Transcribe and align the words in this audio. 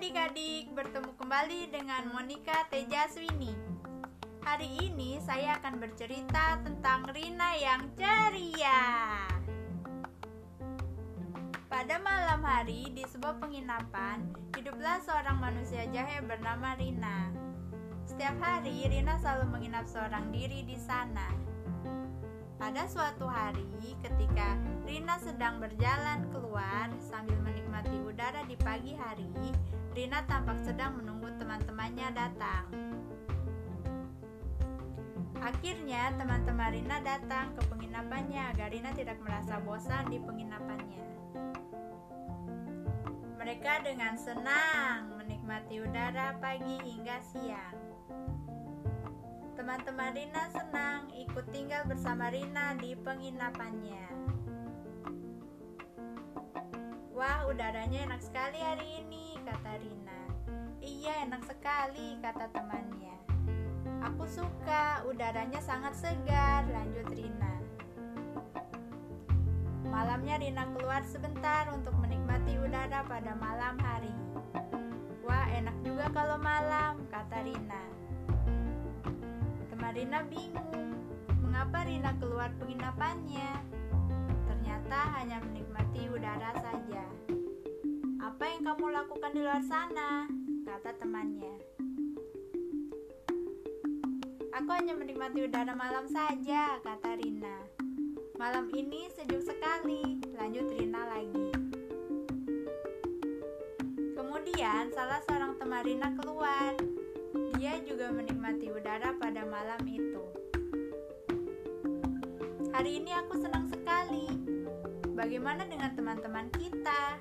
adik-adik, 0.00 0.72
bertemu 0.72 1.12
kembali 1.20 1.76
dengan 1.76 2.08
Monica 2.08 2.64
Tejaswini. 2.72 3.52
Hari 4.40 4.88
ini 4.88 5.20
saya 5.20 5.60
akan 5.60 5.76
bercerita 5.76 6.56
tentang 6.64 7.04
Rina 7.12 7.52
yang 7.60 7.84
ceria. 8.00 8.80
Pada 11.68 12.00
malam 12.00 12.40
hari 12.40 12.88
di 12.96 13.04
sebuah 13.12 13.44
penginapan, 13.44 14.24
hiduplah 14.56 15.04
seorang 15.04 15.36
manusia 15.36 15.84
jahe 15.92 16.24
bernama 16.24 16.80
Rina. 16.80 17.28
Setiap 18.08 18.40
hari 18.40 18.88
Rina 18.88 19.20
selalu 19.20 19.52
menginap 19.52 19.84
seorang 19.84 20.32
diri 20.32 20.64
di 20.64 20.80
sana. 20.80 21.28
Pada 22.56 22.88
suatu 22.88 23.28
hari, 23.28 23.68
ketika 24.00 24.56
Rina 24.88 25.20
sedang 25.20 25.60
berjalan 25.60 26.24
keluar 26.32 26.88
sambil 27.04 27.36
menikmati 27.40 28.00
udara 28.00 28.29
pagi 28.60 28.92
hari, 28.92 29.28
Rina 29.96 30.20
tampak 30.28 30.60
sedang 30.60 31.00
menunggu 31.00 31.32
teman-temannya 31.40 32.08
datang. 32.12 32.64
Akhirnya, 35.40 36.12
teman-teman 36.20 36.68
Rina 36.68 37.00
datang 37.00 37.56
ke 37.56 37.62
penginapannya 37.72 38.52
agar 38.52 38.68
Rina 38.68 38.92
tidak 38.92 39.16
merasa 39.24 39.56
bosan 39.64 40.12
di 40.12 40.20
penginapannya. 40.20 41.04
Mereka 43.40 43.72
dengan 43.88 44.20
senang 44.20 45.16
menikmati 45.16 45.80
udara 45.80 46.36
pagi 46.36 46.76
hingga 46.84 47.16
siang. 47.32 47.76
Teman-teman 49.56 50.12
Rina 50.12 50.44
senang 50.52 51.08
ikut 51.16 51.48
tinggal 51.48 51.88
bersama 51.88 52.28
Rina 52.28 52.76
di 52.76 52.92
penginapannya. 52.92 54.29
Wah, 57.20 57.44
udaranya 57.52 58.08
enak 58.08 58.24
sekali 58.24 58.56
hari 58.56 59.04
ini, 59.04 59.36
kata 59.44 59.76
Rina. 59.76 60.20
Iya, 60.80 61.28
enak 61.28 61.44
sekali, 61.44 62.16
kata 62.16 62.48
temannya. 62.48 63.12
Aku 64.08 64.24
suka, 64.24 65.04
udaranya 65.04 65.60
sangat 65.60 66.00
segar, 66.00 66.64
lanjut 66.72 67.12
Rina. 67.12 67.60
Malamnya 69.84 70.40
Rina 70.40 70.64
keluar 70.72 71.04
sebentar 71.04 71.68
untuk 71.76 71.92
menikmati 72.00 72.56
udara 72.56 73.04
pada 73.04 73.36
malam 73.36 73.76
hari. 73.84 74.16
Wah, 75.20 75.44
enak 75.52 75.76
juga 75.84 76.08
kalau 76.16 76.40
malam, 76.40 77.04
kata 77.12 77.44
Rina. 77.44 77.84
Rina 79.90 80.22
bingung 80.30 80.94
mengapa 81.44 81.84
Rina 81.84 82.16
keluar 82.16 82.48
penginapannya. 82.56 83.58
Ternyata 84.48 84.98
hanya 85.18 85.42
menikmati 85.42 85.79
udara 86.30 86.54
saja. 86.62 87.02
Apa 88.22 88.44
yang 88.54 88.62
kamu 88.62 88.86
lakukan 88.94 89.34
di 89.34 89.42
luar 89.42 89.58
sana? 89.66 90.30
kata 90.62 90.94
temannya. 91.02 91.58
Aku 94.54 94.70
hanya 94.70 94.94
menikmati 94.94 95.42
udara 95.42 95.74
malam 95.74 96.06
saja, 96.06 96.78
kata 96.86 97.18
Rina. 97.18 97.66
Malam 98.38 98.70
ini 98.70 99.10
sejuk 99.10 99.42
sekali, 99.42 100.22
lanjut 100.38 100.70
Rina 100.70 101.02
lagi. 101.10 101.50
Kemudian 104.14 104.94
salah 104.94 105.18
seorang 105.26 105.58
teman 105.58 105.82
Rina 105.82 106.14
keluar 106.14 106.78
dia 107.58 107.74
juga 107.82 108.14
menikmati 108.14 108.70
udara 108.70 109.18
pada 109.18 109.42
malam 109.50 109.82
itu. 109.82 110.22
Hari 112.70 113.02
ini 113.02 113.10
aku 113.18 113.34
senang. 113.34 113.69
Bagaimana 115.20 115.68
dengan 115.68 115.92
teman-teman 115.92 116.48
kita? 116.56 117.20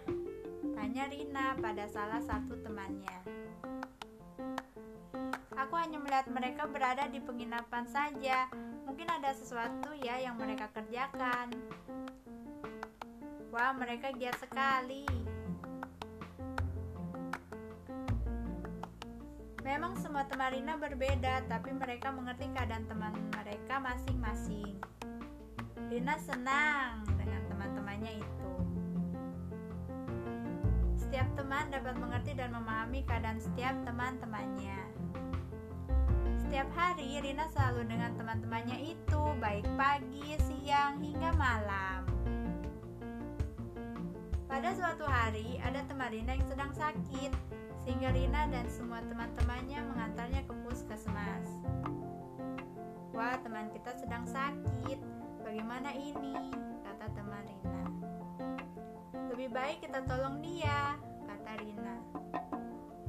Tanya 0.71 1.11
Rina 1.11 1.51
pada 1.59 1.83
salah 1.91 2.23
satu 2.23 2.55
temannya. 2.63 3.19
Aku 5.59 5.75
hanya 5.75 5.99
melihat 5.99 6.31
mereka 6.31 6.63
berada 6.63 7.11
di 7.11 7.19
penginapan 7.19 7.83
saja. 7.91 8.47
Mungkin 8.87 9.03
ada 9.03 9.35
sesuatu 9.35 9.91
ya 9.99 10.15
yang 10.15 10.39
mereka 10.39 10.71
kerjakan. 10.71 11.51
Wah, 13.51 13.75
mereka 13.75 14.15
giat 14.15 14.39
sekali. 14.39 15.03
Memang 19.67 19.99
semua 19.99 20.23
teman 20.23 20.55
Rina 20.55 20.79
berbeda, 20.79 21.43
tapi 21.51 21.75
mereka 21.75 22.15
mengerti 22.15 22.47
keadaan 22.55 22.87
teman 22.87 23.11
mereka 23.35 23.75
masing-masing. 23.83 24.79
Rina 25.87 26.19
senang 26.19 27.07
dengan 27.15 27.41
teman-temannya 27.47 28.19
itu. 28.19 28.51
Setiap 30.99 31.31
teman 31.39 31.71
dapat 31.71 31.95
mengerti 31.95 32.35
dan 32.35 32.51
memahami 32.51 33.07
keadaan 33.07 33.39
setiap 33.39 33.79
teman-temannya. 33.87 34.75
Setiap 36.43 36.67
hari 36.75 37.23
Rina 37.23 37.47
selalu 37.55 37.87
dengan 37.87 38.11
teman-temannya 38.19 38.91
itu, 38.91 39.21
baik 39.39 39.63
pagi, 39.79 40.35
siang, 40.43 40.99
hingga 40.99 41.31
malam. 41.39 42.03
Pada 44.49 44.75
suatu 44.75 45.07
hari, 45.07 45.61
ada 45.63 45.85
teman 45.87 46.11
Rina 46.11 46.35
yang 46.35 46.47
sedang 46.51 46.73
sakit 46.75 47.31
sehingga 47.85 48.11
Rina 48.11 48.49
dan 48.51 48.67
semua 48.67 48.99
teman-temannya 49.01 49.79
mengantarnya 49.93 50.41
ke 50.43 50.53
puskesmas. 50.67 51.47
Wah, 53.15 53.39
teman 53.41 53.71
kita 53.71 53.95
sedang 53.97 54.27
sakit. 54.27 55.18
Bagaimana 55.49 55.89
ini? 55.97 56.53
kata 56.85 57.09
teman 57.09 57.41
Rina. 57.41 57.81
Lebih 59.33 59.49
baik 59.49 59.81
kita 59.81 60.05
tolong 60.05 60.45
dia, 60.45 60.93
kata 61.25 61.57
Rina. 61.57 61.97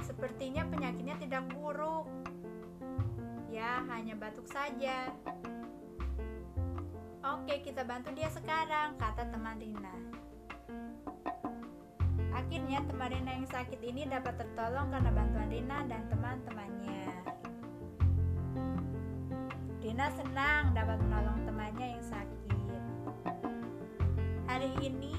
Sepertinya 0.01 0.65
penyakitnya 0.65 1.21
tidak 1.21 1.45
buruk. 1.53 2.09
Ya, 3.53 3.85
hanya 3.93 4.17
batuk 4.17 4.49
saja. 4.49 5.13
Oke, 7.21 7.61
kita 7.61 7.85
bantu 7.85 8.09
dia 8.17 8.33
sekarang, 8.33 8.97
kata 8.97 9.29
teman 9.29 9.61
Rina. 9.61 9.93
Akhirnya 12.33 12.81
teman 12.89 13.21
Rina 13.21 13.37
yang 13.37 13.49
sakit 13.53 13.85
ini 13.85 14.09
dapat 14.09 14.41
tertolong 14.41 14.89
karena 14.89 15.13
bantuan 15.13 15.45
Rina 15.45 15.85
dan 15.85 16.09
teman-temannya. 16.09 17.05
Rina 19.81 20.13
senang 20.13 20.77
dapat 20.77 21.01
menolong 21.01 21.41
temannya 21.41 21.97
yang 21.97 22.05
sakit. 22.05 22.53
Hari 24.45 24.69
ini 24.77 25.09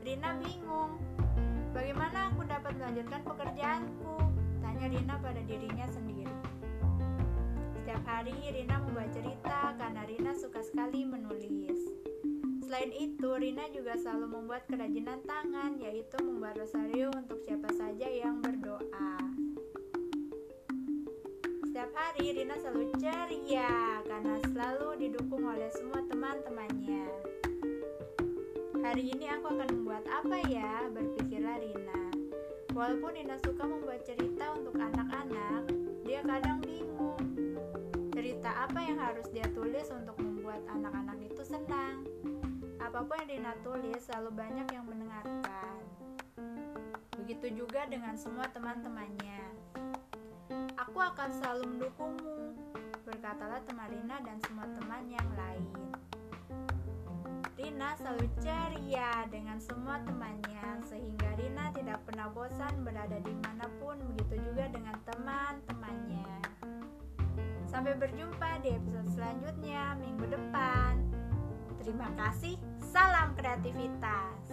Rina 0.00 0.40
bingung. 0.40 0.96
Bagaimana 1.76 2.32
aku 2.32 2.48
dapat 2.48 2.80
melanjutkan 2.80 3.20
pekerjaanku? 3.28 4.16
Tanya 4.64 4.86
Rina 4.88 5.20
pada 5.20 5.44
dirinya 5.44 5.84
sendiri. 5.92 6.32
Setiap 7.76 8.00
hari 8.08 8.32
Rina 8.32 8.80
membuat 8.80 9.12
cerita 9.12 9.76
karena 9.76 10.08
Rina 10.08 10.32
suka 10.32 10.64
sekali 10.64 11.04
menulis. 11.04 11.76
Selain 12.64 12.96
itu, 12.96 13.28
Rina 13.36 13.68
juga 13.68 14.00
selalu 14.00 14.32
membuat 14.32 14.64
kerajinan 14.64 15.20
tangan, 15.28 15.76
yaitu 15.76 16.16
membuat 16.24 16.56
rosario 16.56 17.12
untuk 17.12 17.36
siapa 17.44 17.68
saja 17.76 18.08
yang 18.08 18.40
berdoa. 18.40 19.19
Setiap 21.80 21.96
hari, 21.96 22.36
Rina 22.36 22.60
selalu 22.60 22.92
ceria 23.00 24.04
karena 24.04 24.36
selalu 24.44 25.00
didukung 25.00 25.48
oleh 25.48 25.72
semua 25.72 26.04
teman-temannya. 26.12 27.08
Hari 28.84 29.16
ini 29.16 29.24
aku 29.32 29.48
akan 29.48 29.80
membuat 29.80 30.04
apa 30.04 30.44
ya? 30.44 30.92
Berpikirlah 30.92 31.56
Rina. 31.56 32.12
Walaupun 32.76 33.16
Rina 33.16 33.40
suka 33.40 33.64
membuat 33.64 34.04
cerita 34.04 34.60
untuk 34.60 34.76
anak-anak, 34.76 35.72
dia 36.04 36.20
kadang 36.20 36.60
bingung. 36.60 37.16
Cerita 38.12 38.68
apa 38.68 38.76
yang 38.84 39.00
harus 39.00 39.24
dia 39.32 39.48
tulis 39.48 39.88
untuk 39.88 40.20
membuat 40.20 40.60
anak-anak 40.68 41.16
itu 41.32 41.40
senang? 41.48 42.04
Apa 42.76 43.08
pun 43.08 43.24
yang 43.24 43.40
Rina 43.40 43.56
tulis 43.64 44.04
selalu 44.04 44.36
banyak 44.36 44.68
yang 44.68 44.84
mendengarkan. 44.84 45.80
Begitu 47.24 47.64
juga 47.64 47.88
dengan 47.88 48.20
semua 48.20 48.44
teman-temannya. 48.52 49.79
Aku 50.88 50.96
akan 50.96 51.28
selalu 51.36 51.76
mendukungmu, 51.76 52.56
berkatalah 53.04 53.60
teman 53.68 53.84
Rina 53.92 54.16
dan 54.24 54.40
semua 54.48 54.64
teman 54.64 55.04
yang 55.12 55.28
lain. 55.36 55.68
Rina 57.52 57.92
selalu 58.00 58.24
ceria 58.40 59.28
dengan 59.28 59.60
semua 59.60 60.00
temannya, 60.08 60.80
sehingga 60.88 61.36
Rina 61.36 61.68
tidak 61.76 62.00
pernah 62.08 62.32
bosan 62.32 62.80
berada 62.80 63.20
di 63.20 63.34
mana 63.44 63.68
pun, 63.76 64.00
begitu 64.08 64.40
juga 64.40 64.72
dengan 64.72 64.96
teman-temannya. 65.04 66.48
Sampai 67.68 68.00
berjumpa 68.00 68.64
di 68.64 68.72
episode 68.72 69.12
selanjutnya 69.12 70.00
minggu 70.00 70.32
depan. 70.32 70.96
Terima 71.76 72.08
kasih, 72.16 72.56
salam 72.80 73.36
kreativitas. 73.36 74.48